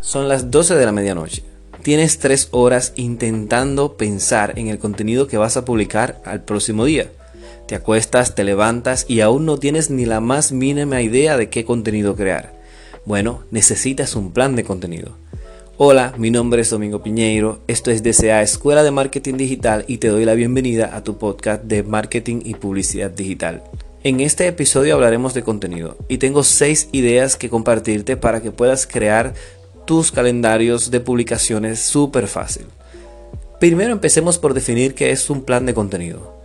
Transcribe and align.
Son 0.00 0.28
las 0.28 0.50
12 0.50 0.76
de 0.76 0.86
la 0.86 0.92
medianoche. 0.92 1.42
Tienes 1.82 2.18
3 2.18 2.48
horas 2.52 2.94
intentando 2.96 3.98
pensar 3.98 4.58
en 4.58 4.68
el 4.68 4.78
contenido 4.78 5.26
que 5.26 5.36
vas 5.36 5.58
a 5.58 5.64
publicar 5.66 6.22
al 6.24 6.42
próximo 6.42 6.86
día. 6.86 7.10
Te 7.68 7.74
acuestas, 7.74 8.34
te 8.34 8.42
levantas 8.42 9.04
y 9.08 9.20
aún 9.20 9.44
no 9.44 9.58
tienes 9.58 9.90
ni 9.90 10.06
la 10.06 10.20
más 10.20 10.52
mínima 10.52 11.02
idea 11.02 11.36
de 11.36 11.50
qué 11.50 11.66
contenido 11.66 12.16
crear. 12.16 12.58
Bueno, 13.04 13.44
necesitas 13.50 14.16
un 14.16 14.32
plan 14.32 14.56
de 14.56 14.64
contenido. 14.64 15.16
Hola, 15.76 16.14
mi 16.16 16.30
nombre 16.30 16.62
es 16.62 16.70
Domingo 16.70 17.02
Piñeiro, 17.02 17.60
esto 17.66 17.90
es 17.90 18.02
DCA 18.02 18.42
Escuela 18.42 18.82
de 18.82 18.90
Marketing 18.90 19.34
Digital 19.34 19.84
y 19.86 19.98
te 19.98 20.08
doy 20.08 20.24
la 20.24 20.34
bienvenida 20.34 20.96
a 20.96 21.04
tu 21.04 21.18
podcast 21.18 21.64
de 21.64 21.82
Marketing 21.82 22.40
y 22.44 22.54
Publicidad 22.54 23.10
Digital. 23.10 23.62
En 24.02 24.20
este 24.20 24.46
episodio 24.46 24.94
hablaremos 24.94 25.34
de 25.34 25.42
contenido 25.42 25.96
y 26.08 26.18
tengo 26.18 26.42
6 26.42 26.88
ideas 26.92 27.36
que 27.36 27.50
compartirte 27.50 28.16
para 28.16 28.40
que 28.42 28.50
puedas 28.50 28.86
crear 28.86 29.34
tus 29.90 30.12
calendarios 30.12 30.92
de 30.92 31.00
publicaciones 31.00 31.80
súper 31.80 32.28
fácil. 32.28 32.66
Primero 33.58 33.90
empecemos 33.90 34.38
por 34.38 34.54
definir 34.54 34.94
qué 34.94 35.10
es 35.10 35.28
un 35.30 35.42
plan 35.42 35.66
de 35.66 35.74
contenido. 35.74 36.39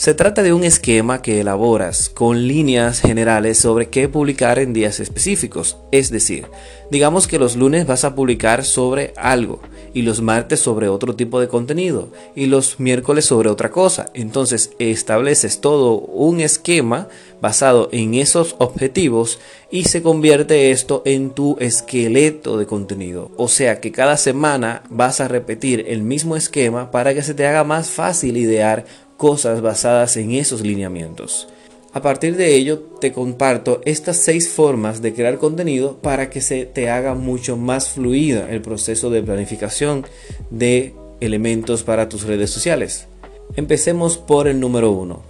Se 0.00 0.14
trata 0.14 0.42
de 0.42 0.54
un 0.54 0.64
esquema 0.64 1.20
que 1.20 1.42
elaboras 1.42 2.08
con 2.08 2.48
líneas 2.48 3.02
generales 3.02 3.58
sobre 3.58 3.90
qué 3.90 4.08
publicar 4.08 4.58
en 4.58 4.72
días 4.72 4.98
específicos. 4.98 5.76
Es 5.92 6.10
decir, 6.10 6.46
digamos 6.90 7.26
que 7.28 7.38
los 7.38 7.54
lunes 7.54 7.86
vas 7.86 8.04
a 8.04 8.14
publicar 8.14 8.64
sobre 8.64 9.12
algo 9.18 9.60
y 9.92 10.00
los 10.00 10.22
martes 10.22 10.60
sobre 10.60 10.88
otro 10.88 11.16
tipo 11.16 11.38
de 11.38 11.48
contenido 11.48 12.08
y 12.34 12.46
los 12.46 12.80
miércoles 12.80 13.26
sobre 13.26 13.50
otra 13.50 13.70
cosa. 13.70 14.08
Entonces 14.14 14.70
estableces 14.78 15.60
todo 15.60 15.98
un 15.98 16.40
esquema 16.40 17.08
basado 17.42 17.90
en 17.92 18.14
esos 18.14 18.56
objetivos 18.56 19.38
y 19.70 19.84
se 19.84 20.00
convierte 20.00 20.70
esto 20.70 21.02
en 21.04 21.28
tu 21.28 21.58
esqueleto 21.60 22.56
de 22.56 22.64
contenido. 22.64 23.32
O 23.36 23.48
sea 23.48 23.82
que 23.82 23.92
cada 23.92 24.16
semana 24.16 24.82
vas 24.88 25.20
a 25.20 25.28
repetir 25.28 25.84
el 25.88 26.00
mismo 26.00 26.36
esquema 26.36 26.90
para 26.90 27.12
que 27.12 27.22
se 27.22 27.34
te 27.34 27.46
haga 27.46 27.64
más 27.64 27.90
fácil 27.90 28.38
idear 28.38 28.86
cosas 29.20 29.60
basadas 29.60 30.16
en 30.16 30.32
esos 30.32 30.62
lineamientos. 30.62 31.46
A 31.92 32.00
partir 32.00 32.36
de 32.36 32.54
ello 32.54 32.78
te 33.02 33.12
comparto 33.12 33.82
estas 33.84 34.16
seis 34.16 34.48
formas 34.48 35.02
de 35.02 35.12
crear 35.12 35.36
contenido 35.36 35.98
para 36.00 36.30
que 36.30 36.40
se 36.40 36.64
te 36.64 36.88
haga 36.88 37.14
mucho 37.14 37.58
más 37.58 37.90
fluida 37.90 38.48
el 38.50 38.62
proceso 38.62 39.10
de 39.10 39.22
planificación 39.22 40.06
de 40.48 40.94
elementos 41.20 41.82
para 41.82 42.08
tus 42.08 42.22
redes 42.22 42.48
sociales. 42.48 43.08
Empecemos 43.56 44.16
por 44.16 44.48
el 44.48 44.58
número 44.58 44.90
uno, 44.90 45.22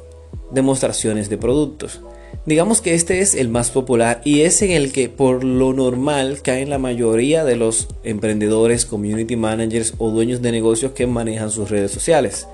demostraciones 0.52 1.28
de 1.28 1.38
productos. 1.38 2.00
Digamos 2.46 2.80
que 2.80 2.94
este 2.94 3.18
es 3.18 3.34
el 3.34 3.48
más 3.48 3.72
popular 3.72 4.20
y 4.24 4.42
es 4.42 4.62
en 4.62 4.70
el 4.70 4.92
que 4.92 5.08
por 5.08 5.42
lo 5.42 5.72
normal 5.72 6.42
caen 6.42 6.70
la 6.70 6.78
mayoría 6.78 7.42
de 7.42 7.56
los 7.56 7.88
emprendedores, 8.05 8.86
community 8.86 9.34
managers 9.34 9.94
o 9.98 10.11
dueños 10.11 10.42
de 10.42 10.52
negocios 10.52 10.92
que 10.92 11.08
manejan 11.08 11.50
sus 11.50 11.70
redes 11.70 11.91
sociales 11.91 12.46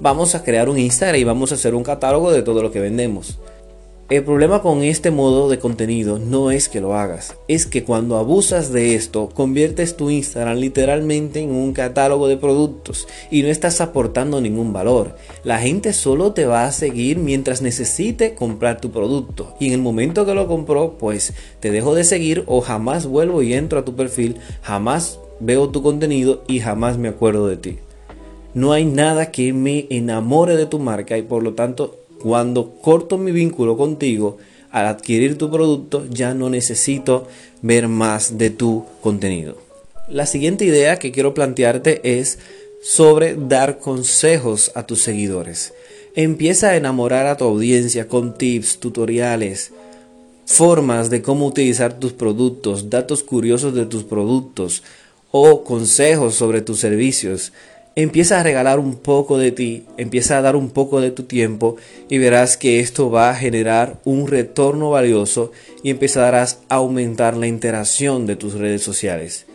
vamos 0.00 0.34
a 0.34 0.42
crear 0.42 0.68
un 0.68 0.78
Instagram 0.78 1.20
y 1.20 1.24
vamos 1.24 1.52
a 1.52 1.56
hacer 1.56 1.74
un 1.74 1.82
catálogo 1.82 2.32
de 2.32 2.42
todo 2.42 2.62
lo 2.62 2.72
que 2.72 2.80
vendemos. 2.80 3.38
El 4.08 4.22
problema 4.22 4.62
con 4.62 4.84
este 4.84 5.10
modo 5.10 5.48
de 5.48 5.58
contenido 5.58 6.20
no 6.20 6.52
es 6.52 6.68
que 6.68 6.80
lo 6.80 6.94
hagas, 6.94 7.34
es 7.48 7.66
que 7.66 7.82
cuando 7.82 8.18
abusas 8.18 8.72
de 8.72 8.94
esto 8.94 9.28
conviertes 9.34 9.96
tu 9.96 10.10
Instagram 10.10 10.58
literalmente 10.58 11.40
en 11.40 11.50
un 11.50 11.72
catálogo 11.72 12.28
de 12.28 12.36
productos 12.36 13.08
y 13.32 13.42
no 13.42 13.48
estás 13.48 13.80
aportando 13.80 14.40
ningún 14.40 14.72
valor. 14.72 15.16
La 15.42 15.58
gente 15.58 15.92
solo 15.92 16.34
te 16.34 16.46
va 16.46 16.66
a 16.66 16.70
seguir 16.70 17.18
mientras 17.18 17.62
necesite 17.62 18.36
comprar 18.36 18.80
tu 18.80 18.92
producto 18.92 19.56
y 19.58 19.66
en 19.66 19.72
el 19.72 19.82
momento 19.82 20.24
que 20.24 20.34
lo 20.34 20.46
compró 20.46 20.98
pues 20.98 21.32
te 21.58 21.72
dejo 21.72 21.96
de 21.96 22.04
seguir 22.04 22.44
o 22.46 22.60
jamás 22.60 23.06
vuelvo 23.06 23.42
y 23.42 23.54
entro 23.54 23.80
a 23.80 23.84
tu 23.84 23.96
perfil, 23.96 24.36
jamás 24.62 25.18
veo 25.40 25.70
tu 25.70 25.82
contenido 25.82 26.44
y 26.46 26.60
jamás 26.60 26.96
me 26.96 27.08
acuerdo 27.08 27.48
de 27.48 27.56
ti. 27.56 27.78
No 28.56 28.72
hay 28.72 28.86
nada 28.86 29.32
que 29.32 29.52
me 29.52 29.86
enamore 29.90 30.56
de 30.56 30.64
tu 30.64 30.78
marca 30.78 31.18
y 31.18 31.22
por 31.22 31.42
lo 31.42 31.52
tanto 31.52 32.00
cuando 32.22 32.70
corto 32.80 33.18
mi 33.18 33.30
vínculo 33.30 33.76
contigo 33.76 34.38
al 34.70 34.86
adquirir 34.86 35.36
tu 35.36 35.50
producto 35.50 36.06
ya 36.08 36.32
no 36.32 36.48
necesito 36.48 37.28
ver 37.60 37.86
más 37.86 38.38
de 38.38 38.48
tu 38.48 38.86
contenido. 39.02 39.58
La 40.08 40.24
siguiente 40.24 40.64
idea 40.64 40.98
que 40.98 41.12
quiero 41.12 41.34
plantearte 41.34 42.18
es 42.18 42.38
sobre 42.82 43.34
dar 43.34 43.78
consejos 43.78 44.72
a 44.74 44.86
tus 44.86 45.02
seguidores. 45.02 45.74
Empieza 46.14 46.70
a 46.70 46.76
enamorar 46.76 47.26
a 47.26 47.36
tu 47.36 47.44
audiencia 47.44 48.08
con 48.08 48.38
tips, 48.38 48.78
tutoriales, 48.78 49.72
formas 50.46 51.10
de 51.10 51.20
cómo 51.20 51.46
utilizar 51.46 51.98
tus 51.98 52.14
productos, 52.14 52.88
datos 52.88 53.22
curiosos 53.22 53.74
de 53.74 53.84
tus 53.84 54.04
productos 54.04 54.82
o 55.30 55.62
consejos 55.62 56.34
sobre 56.36 56.62
tus 56.62 56.80
servicios 56.80 57.52
empieza 57.96 58.38
a 58.38 58.42
regalar 58.42 58.78
un 58.78 58.94
poco 58.96 59.38
de 59.38 59.52
ti, 59.52 59.84
empieza 59.96 60.36
a 60.36 60.42
dar 60.42 60.54
un 60.54 60.68
poco 60.68 61.00
de 61.00 61.10
tu 61.10 61.22
tiempo 61.22 61.76
y 62.10 62.18
verás 62.18 62.58
que 62.58 62.80
esto 62.80 63.10
va 63.10 63.30
a 63.30 63.34
generar 63.34 63.98
un 64.04 64.26
retorno 64.26 64.90
valioso 64.90 65.50
y 65.82 65.88
empezarás 65.88 66.60
a 66.68 66.76
aumentar 66.76 67.36
la 67.38 67.46
interacción 67.46 68.26
de 68.26 68.36
tus 68.36 68.54
redes 68.54 68.82
sociales. 68.82 69.46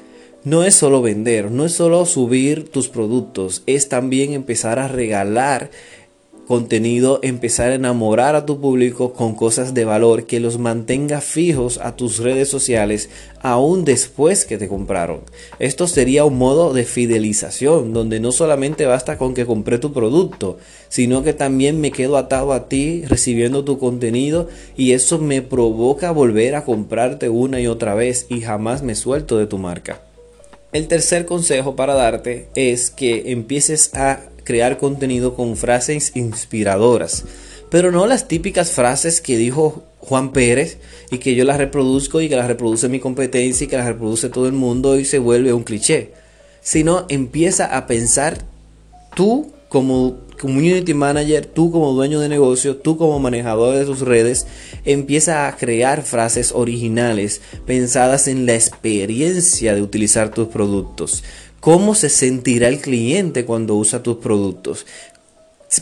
No 0.43 0.63
es 0.63 0.73
solo 0.73 1.03
vender, 1.03 1.51
no 1.51 1.65
es 1.65 1.73
solo 1.73 2.03
subir 2.07 2.67
tus 2.67 2.89
productos, 2.89 3.61
es 3.67 3.89
también 3.89 4.33
empezar 4.33 4.79
a 4.79 4.87
regalar 4.87 5.69
contenido, 6.51 7.21
empezar 7.23 7.71
a 7.71 7.75
enamorar 7.75 8.35
a 8.35 8.45
tu 8.45 8.59
público 8.59 9.13
con 9.13 9.35
cosas 9.35 9.73
de 9.73 9.85
valor 9.85 10.25
que 10.25 10.41
los 10.41 10.57
mantenga 10.57 11.21
fijos 11.21 11.77
a 11.77 11.95
tus 11.95 12.17
redes 12.19 12.49
sociales 12.49 13.09
aún 13.39 13.85
después 13.85 14.43
que 14.43 14.57
te 14.57 14.67
compraron. 14.67 15.21
Esto 15.59 15.87
sería 15.87 16.25
un 16.25 16.37
modo 16.37 16.73
de 16.73 16.83
fidelización 16.83 17.93
donde 17.93 18.19
no 18.19 18.33
solamente 18.33 18.85
basta 18.85 19.17
con 19.17 19.33
que 19.33 19.45
compré 19.45 19.77
tu 19.77 19.93
producto, 19.93 20.57
sino 20.89 21.23
que 21.23 21.31
también 21.31 21.79
me 21.79 21.93
quedo 21.93 22.17
atado 22.17 22.51
a 22.51 22.67
ti 22.67 23.05
recibiendo 23.05 23.63
tu 23.63 23.79
contenido 23.79 24.49
y 24.75 24.91
eso 24.91 25.19
me 25.19 25.41
provoca 25.41 26.11
volver 26.11 26.55
a 26.55 26.65
comprarte 26.65 27.29
una 27.29 27.61
y 27.61 27.67
otra 27.67 27.95
vez 27.95 28.25
y 28.27 28.41
jamás 28.41 28.83
me 28.83 28.95
suelto 28.95 29.37
de 29.37 29.47
tu 29.47 29.57
marca. 29.57 30.01
El 30.73 30.87
tercer 30.87 31.25
consejo 31.25 31.75
para 31.75 31.95
darte 31.95 32.47
es 32.55 32.91
que 32.91 33.33
empieces 33.33 33.93
a 33.93 34.21
crear 34.43 34.77
contenido 34.77 35.35
con 35.35 35.55
frases 35.57 36.11
inspiradoras, 36.15 37.25
pero 37.69 37.91
no 37.91 38.05
las 38.07 38.27
típicas 38.27 38.71
frases 38.71 39.21
que 39.21 39.37
dijo 39.37 39.83
Juan 39.99 40.33
Pérez 40.33 40.77
y 41.09 41.19
que 41.19 41.35
yo 41.35 41.45
las 41.45 41.57
reproduzco 41.57 42.21
y 42.21 42.29
que 42.29 42.35
las 42.35 42.47
reproduce 42.47 42.89
mi 42.89 42.99
competencia 42.99 43.65
y 43.65 43.67
que 43.67 43.77
las 43.77 43.87
reproduce 43.87 44.29
todo 44.29 44.47
el 44.47 44.53
mundo 44.53 44.99
y 44.99 45.05
se 45.05 45.19
vuelve 45.19 45.53
un 45.53 45.63
cliché, 45.63 46.11
sino 46.61 47.05
empieza 47.09 47.77
a 47.77 47.87
pensar 47.87 48.39
tú 49.15 49.51
como 49.69 50.17
community 50.41 50.93
manager, 50.93 51.45
tú 51.45 51.71
como 51.71 51.93
dueño 51.93 52.19
de 52.19 52.27
negocio, 52.27 52.75
tú 52.75 52.97
como 52.97 53.19
manejador 53.19 53.77
de 53.77 53.85
tus 53.85 54.01
redes, 54.01 54.47
empieza 54.83 55.47
a 55.47 55.55
crear 55.55 56.01
frases 56.01 56.51
originales 56.53 57.41
pensadas 57.65 58.27
en 58.27 58.47
la 58.47 58.55
experiencia 58.55 59.75
de 59.75 59.81
utilizar 59.81 60.31
tus 60.31 60.47
productos 60.47 61.23
cómo 61.61 61.95
se 61.95 62.09
sentirá 62.09 62.67
el 62.67 62.81
cliente 62.81 63.45
cuando 63.45 63.75
usa 63.75 64.03
tus 64.03 64.17
productos. 64.17 64.85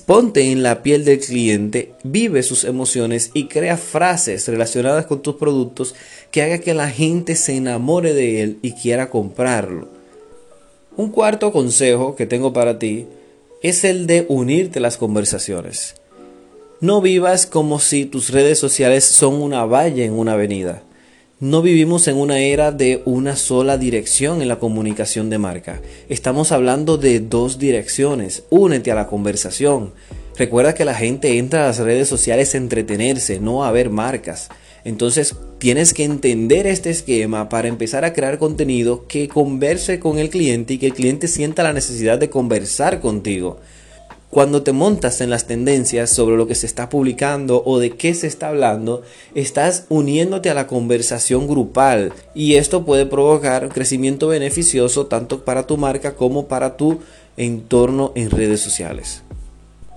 Ponte 0.06 0.52
en 0.52 0.62
la 0.62 0.84
piel 0.84 1.04
del 1.04 1.20
cliente, 1.20 1.94
vive 2.04 2.44
sus 2.44 2.64
emociones 2.64 3.32
y 3.34 3.48
crea 3.48 3.76
frases 3.76 4.48
relacionadas 4.48 5.08
con 5.08 5.24
tus 5.24 5.38
productos 5.38 5.96
que 6.30 6.44
haga 6.44 6.60
que 6.60 6.76
la 6.76 6.92
gente 6.92 7.34
se 7.36 7.56
enamore 7.56 8.14
de 8.14 8.44
él 8.44 8.60
y 8.62 8.74
quiera 8.74 9.10
comprarlo. 9.10 9.88
Un 10.96 11.10
cuarto 11.10 11.52
consejo 11.52 12.16
que 12.16 12.28
tengo 12.28 12.54
para 12.54 12.78
ti 12.78 13.08
es 13.64 13.84
el 13.84 14.06
de 14.06 14.26
unirte 14.30 14.78
a 14.78 14.84
las 14.84 14.98
conversaciones. 14.98 15.96
No 16.82 17.02
vivas 17.02 17.48
como 17.48 17.80
si 17.80 18.06
tus 18.06 18.30
redes 18.30 18.60
sociales 18.60 19.06
son 19.06 19.42
una 19.42 19.66
valla 19.66 20.04
en 20.04 20.14
una 20.14 20.34
avenida. 20.34 20.84
No 21.42 21.62
vivimos 21.62 22.10
en 22.10 22.18
una 22.18 22.40
era 22.40 22.74
de 22.74 23.02
una 23.06 23.38
sola 23.38 23.78
dirección 23.78 24.42
en 24.42 24.50
la 24.50 24.60
comunicación 24.60 25.30
de 25.30 25.38
marca. 25.38 25.82
Estamos 26.10 26.52
hablando 26.52 26.98
de 26.98 27.22
dos 27.22 27.58
direcciones. 27.58 28.44
Únete 28.50 28.92
a 28.92 28.96
la 28.96 29.08
conversación. 29.08 29.94
Recuerda 30.38 30.74
que 30.74 30.84
la 30.84 30.96
gente 30.96 31.38
entra 31.38 31.64
a 31.64 31.68
las 31.68 31.78
redes 31.78 32.10
sociales 32.10 32.54
a 32.54 32.58
entretenerse, 32.58 33.40
no 33.40 33.64
a 33.64 33.72
ver 33.72 33.90
marcas. 33.90 34.50
Entonces 34.84 35.34
tienes 35.60 35.94
que 35.94 36.04
entender 36.04 36.68
este 36.68 36.90
esquema 36.90 37.48
para 37.48 37.70
empezar 37.70 38.04
a 38.04 38.12
crear 38.12 38.38
contenido 38.38 39.08
que 39.08 39.30
converse 39.30 39.98
con 39.98 40.20
el 40.20 40.30
cliente 40.30 40.74
y 40.74 40.78
que 40.78 40.88
el 40.88 40.94
cliente 40.94 41.30
sienta 41.30 41.64
la 41.64 41.72
necesidad 41.72 42.20
de 42.20 42.30
conversar 42.30 43.00
contigo. 43.00 43.62
Cuando 44.30 44.62
te 44.62 44.74
montas 44.74 45.22
en 45.22 45.32
las 45.32 45.48
tendencias 45.48 46.12
sobre 46.12 46.38
lo 46.38 46.46
que 46.46 46.54
se 46.54 46.68
está 46.68 46.88
publicando 46.88 47.64
o 47.66 47.80
de 47.80 47.96
qué 47.96 48.14
se 48.14 48.28
está 48.28 48.50
hablando, 48.50 49.02
estás 49.34 49.86
uniéndote 49.90 50.52
a 50.52 50.54
la 50.54 50.68
conversación 50.68 51.48
grupal 51.48 52.14
y 52.36 52.54
esto 52.54 52.86
puede 52.86 53.08
provocar 53.08 53.70
crecimiento 53.70 54.28
beneficioso 54.28 55.08
tanto 55.08 55.44
para 55.44 55.66
tu 55.66 55.78
marca 55.78 56.14
como 56.14 56.48
para 56.48 56.78
tu 56.78 57.00
entorno 57.38 58.12
en 58.14 58.30
redes 58.30 58.60
sociales. 58.60 59.24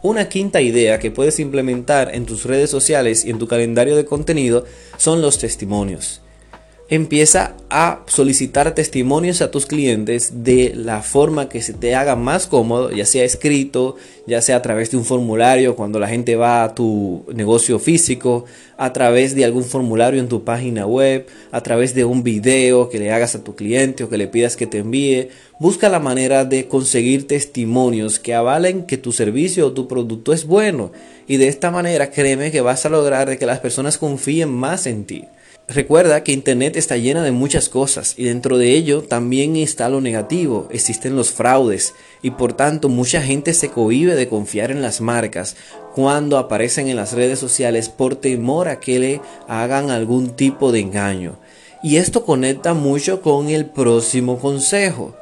Una 0.03 0.31
quinta 0.31 0.63
idea 0.63 0.99
que 0.99 1.11
puedes 1.11 1.39
implementar 1.39 2.15
en 2.15 2.25
tus 2.25 2.45
redes 2.47 2.71
sociales 2.71 3.27
y 3.27 3.31
en 3.31 3.39
tu 3.39 3.47
calendario 3.47 3.97
de 3.97 4.07
contenido 4.07 4.65
son 4.97 5.21
los 5.21 5.39
testimonios. 5.39 6.22
Empieza 6.89 7.55
a 7.71 8.03
solicitar 8.07 8.75
testimonios 8.75 9.41
a 9.41 9.51
tus 9.51 9.65
clientes 9.65 10.45
de 10.45 10.73
la 10.75 11.01
forma 11.01 11.49
que 11.49 11.63
se 11.63 11.73
te 11.73 11.95
haga 11.95 12.17
más 12.17 12.47
cómodo, 12.47 12.91
ya 12.91 13.07
sea 13.07 13.25
escrito, 13.25 13.97
ya 14.27 14.43
sea 14.43 14.57
a 14.57 14.63
través 14.63 14.91
de 14.91 14.99
un 14.99 15.07
formulario 15.07 15.75
cuando 15.75 15.99
la 15.99 16.09
gente 16.09 16.37
va 16.37 16.65
a 16.65 16.75
tu 16.75 17.25
negocio 17.33 17.79
físico, 17.79 18.45
a 18.77 18.93
través 18.93 19.35
de 19.35 19.47
algún 19.47 19.65
formulario 19.65 20.21
en 20.21 20.29
tu 20.29 20.45
página 20.45 20.85
web, 20.85 21.27
a 21.51 21.63
través 21.63 21.95
de 21.95 22.05
un 22.05 22.23
video 22.23 22.91
que 22.91 22.99
le 22.99 23.11
hagas 23.11 23.37
a 23.37 23.45
tu 23.45 23.55
cliente 23.55 24.05
o 24.05 24.11
que 24.11 24.19
le 24.19 24.27
pidas 24.27 24.57
que 24.57 24.67
te 24.67 24.79
envíe. 24.79 25.29
Busca 25.59 25.89
la 25.89 26.01
manera 26.01 26.45
de 26.45 26.69
conseguir 26.69 27.27
testimonios 27.27 28.19
que 28.19 28.35
avalen 28.35 28.85
que 28.85 28.99
tu 28.99 29.13
servicio 29.13 29.69
o 29.69 29.73
tu 29.73 29.89
producto 29.89 30.35
es 30.35 30.45
bueno 30.45 30.93
y 31.27 31.39
de 31.39 31.49
esta 31.49 31.71
manera 31.71 32.11
créeme 32.11 32.51
que 32.51 32.61
vas 32.61 32.85
a 32.85 32.91
lograr 32.91 33.39
que 33.39 33.47
las 33.47 33.61
personas 33.61 33.97
confíen 33.97 34.51
más 34.51 34.87
en 34.87 35.05
ti. 35.05 35.25
Recuerda 35.69 36.25
que 36.25 36.33
Internet 36.33 36.77
está 36.77 36.97
llena 36.97 37.23
de 37.23 37.31
muchas 37.31 37.69
cosas 37.69 38.15
y 38.17 38.25
dentro 38.25 38.59
de 38.59 38.73
ello 38.73 39.03
también 39.03 39.55
está 39.57 39.89
lo 39.89 40.01
negativo, 40.01 40.67
existen 40.73 41.15
los 41.15 41.31
fraudes 41.31 41.95
y 42.21 42.33
por 42.33 42.53
tanto 42.53 42.89
mucha 42.89 43.23
gente 43.23 43.55
se 43.55 43.69
cohibe 43.69 44.17
de 44.17 44.29
confiar 44.29 44.73
en 44.73 44.83
las 44.83 45.01
marcas 45.01 45.57
cuando 45.95 46.37
aparecen 46.37 46.89
en 46.89 46.97
las 46.97 47.13
redes 47.13 47.39
sociales 47.39 47.89
por 47.89 48.17
temor 48.17 48.69
a 48.69 48.81
que 48.81 48.99
le 48.99 49.21
hagan 49.47 49.91
algún 49.91 50.31
tipo 50.31 50.73
de 50.73 50.81
engaño. 50.81 51.39
Y 51.83 51.97
esto 51.97 52.25
conecta 52.25 52.75
mucho 52.75 53.23
con 53.23 53.49
el 53.49 53.67
próximo 53.67 54.41
consejo 54.41 55.15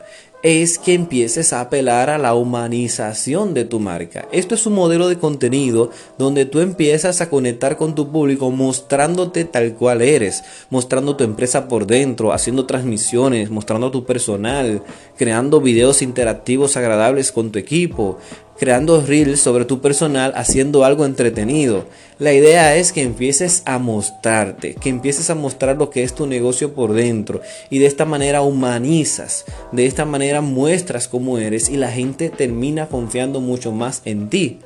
es 0.43 0.79
que 0.79 0.95
empieces 0.95 1.53
a 1.53 1.61
apelar 1.61 2.09
a 2.09 2.17
la 2.17 2.35
humanización 2.35 3.53
de 3.53 3.65
tu 3.65 3.79
marca. 3.79 4.27
Esto 4.33 4.55
es 4.55 4.67
un 4.67 4.73
modelo 4.73 5.09
de 5.09 5.19
contenido 5.19 5.91
donde 6.17 6.47
tú 6.47 6.61
empiezas 6.61 7.21
a 7.21 7.29
conectar 7.29 7.77
con 7.77 7.95
tu 7.95 8.11
público 8.11 8.51
mostrándote 8.51 9.45
tal 9.45 9.75
cual 9.75 10.01
eres, 10.01 10.43
mostrando 10.71 11.17
tu 11.17 11.25
empresa 11.25 11.69
por 11.69 11.87
dentro, 11.87 12.33
haciendo 12.33 12.65
transmisiones, 12.65 13.51
mostrando 13.51 13.91
tu 13.91 14.07
personal, 14.07 14.83
creando 15.17 15.61
videos 15.61 16.01
interactivos 16.01 16.77
agradables 16.77 17.33
con 17.33 17.51
tu 17.51 17.59
equipo, 17.59 18.19
creando 18.61 19.01
reels 19.01 19.41
sobre 19.41 19.65
tu 19.65 19.81
personal, 19.81 20.35
haciendo 20.37 20.85
algo 20.85 21.07
entretenido. 21.07 21.87
La 22.19 22.35
idea 22.35 22.77
es 22.77 22.93
que 22.93 23.01
empieces 23.01 23.63
a 23.65 23.79
mostrarte, 23.79 24.75
que 24.75 24.91
empieces 24.91 25.31
a 25.31 25.35
mostrar 25.35 25.79
lo 25.79 25.89
que 25.89 26.03
es 26.03 26.15
tu 26.15 26.27
negocio 26.27 26.75
por 26.75 26.93
dentro 26.93 27.41
y 27.71 27.79
de 27.79 27.87
esta 27.87 28.05
manera 28.05 28.43
humanizas, 28.43 29.47
de 29.73 29.87
esta 29.87 30.05
manera 30.05 30.43
muestras 30.43 31.09
cómo 31.09 31.39
eres 31.39 31.71
y 31.71 31.79
la 31.79 31.91
gente 31.91 32.29
termina 32.29 32.87
confiando 32.87 33.41
mucho 33.41 33.73
más 33.73 34.03
en 34.05 34.29
ti. 34.29 34.59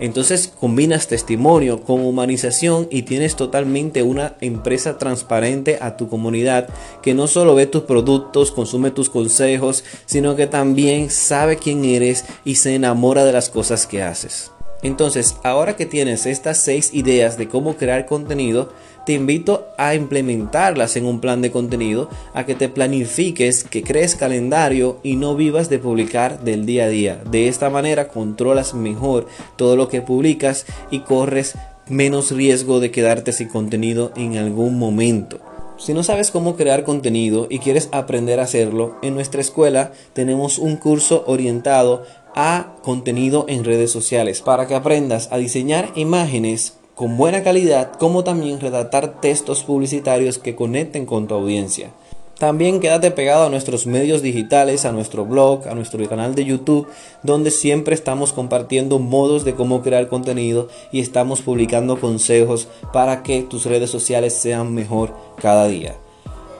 Entonces 0.00 0.52
combinas 0.60 1.08
testimonio 1.08 1.82
con 1.82 2.04
humanización 2.04 2.86
y 2.90 3.02
tienes 3.02 3.36
totalmente 3.36 4.02
una 4.02 4.36
empresa 4.40 4.98
transparente 4.98 5.78
a 5.80 5.96
tu 5.96 6.08
comunidad 6.08 6.68
que 7.02 7.14
no 7.14 7.26
solo 7.26 7.54
ve 7.54 7.66
tus 7.66 7.82
productos, 7.82 8.52
consume 8.52 8.90
tus 8.90 9.10
consejos, 9.10 9.84
sino 10.06 10.36
que 10.36 10.46
también 10.46 11.10
sabe 11.10 11.56
quién 11.56 11.84
eres 11.84 12.24
y 12.44 12.56
se 12.56 12.74
enamora 12.74 13.24
de 13.24 13.32
las 13.32 13.50
cosas 13.50 13.86
que 13.86 14.02
haces. 14.02 14.52
Entonces, 14.82 15.36
ahora 15.42 15.74
que 15.74 15.86
tienes 15.86 16.24
estas 16.26 16.58
seis 16.58 16.90
ideas 16.94 17.36
de 17.36 17.48
cómo 17.48 17.76
crear 17.76 18.06
contenido, 18.06 18.72
te 19.08 19.14
invito 19.14 19.68
a 19.78 19.94
implementarlas 19.94 20.94
en 20.98 21.06
un 21.06 21.18
plan 21.18 21.40
de 21.40 21.50
contenido, 21.50 22.10
a 22.34 22.44
que 22.44 22.54
te 22.54 22.68
planifiques, 22.68 23.64
que 23.64 23.82
crees 23.82 24.14
calendario 24.14 24.98
y 25.02 25.16
no 25.16 25.34
vivas 25.34 25.70
de 25.70 25.78
publicar 25.78 26.44
del 26.44 26.66
día 26.66 26.84
a 26.84 26.88
día. 26.88 27.22
De 27.24 27.48
esta 27.48 27.70
manera 27.70 28.08
controlas 28.08 28.74
mejor 28.74 29.26
todo 29.56 29.76
lo 29.76 29.88
que 29.88 30.02
publicas 30.02 30.66
y 30.90 31.00
corres 31.00 31.54
menos 31.88 32.32
riesgo 32.32 32.80
de 32.80 32.90
quedarte 32.90 33.32
sin 33.32 33.48
contenido 33.48 34.12
en 34.14 34.36
algún 34.36 34.78
momento. 34.78 35.38
Si 35.78 35.94
no 35.94 36.02
sabes 36.02 36.30
cómo 36.30 36.56
crear 36.56 36.84
contenido 36.84 37.46
y 37.48 37.60
quieres 37.60 37.88
aprender 37.92 38.40
a 38.40 38.42
hacerlo, 38.42 38.96
en 39.00 39.14
nuestra 39.14 39.40
escuela 39.40 39.92
tenemos 40.12 40.58
un 40.58 40.76
curso 40.76 41.24
orientado 41.26 42.04
a 42.34 42.74
contenido 42.82 43.46
en 43.48 43.64
redes 43.64 43.90
sociales 43.90 44.42
para 44.42 44.66
que 44.66 44.74
aprendas 44.74 45.28
a 45.32 45.38
diseñar 45.38 45.92
imágenes 45.94 46.77
con 46.98 47.16
buena 47.16 47.44
calidad 47.44 47.92
como 47.92 48.24
también 48.24 48.58
redactar 48.58 49.20
textos 49.20 49.62
publicitarios 49.62 50.36
que 50.36 50.56
conecten 50.56 51.06
con 51.06 51.28
tu 51.28 51.34
audiencia. 51.36 51.92
También 52.40 52.80
quédate 52.80 53.12
pegado 53.12 53.46
a 53.46 53.50
nuestros 53.50 53.86
medios 53.86 54.20
digitales, 54.20 54.84
a 54.84 54.90
nuestro 54.90 55.24
blog, 55.24 55.68
a 55.68 55.76
nuestro 55.76 56.04
canal 56.08 56.34
de 56.34 56.44
YouTube, 56.44 56.88
donde 57.22 57.52
siempre 57.52 57.94
estamos 57.94 58.32
compartiendo 58.32 58.98
modos 58.98 59.44
de 59.44 59.54
cómo 59.54 59.80
crear 59.80 60.08
contenido 60.08 60.66
y 60.90 60.98
estamos 60.98 61.40
publicando 61.40 62.00
consejos 62.00 62.66
para 62.92 63.22
que 63.22 63.42
tus 63.42 63.64
redes 63.64 63.90
sociales 63.90 64.34
sean 64.34 64.74
mejor 64.74 65.14
cada 65.40 65.68
día. 65.68 65.94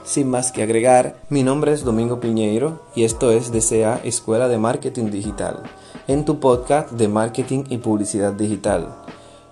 Sin 0.05 0.29
más 0.29 0.53
que 0.53 0.63
agregar, 0.63 1.17
mi 1.27 1.43
nombre 1.43 1.73
es 1.73 1.83
Domingo 1.83 2.21
Piñeiro 2.21 2.81
y 2.95 3.03
esto 3.03 3.33
es 3.33 3.51
DCA 3.51 3.99
Escuela 4.05 4.47
de 4.47 4.57
Marketing 4.57 5.11
Digital, 5.11 5.63
en 6.07 6.23
tu 6.23 6.39
podcast 6.39 6.91
de 6.91 7.09
marketing 7.09 7.65
y 7.67 7.79
publicidad 7.79 8.31
digital. 8.31 8.87